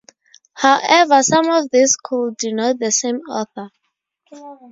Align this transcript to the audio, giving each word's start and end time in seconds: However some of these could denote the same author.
However 0.55 1.21
some 1.21 1.47
of 1.51 1.69
these 1.69 1.95
could 1.95 2.35
denote 2.37 2.79
the 2.79 2.89
same 2.89 3.17
author. 3.29 3.69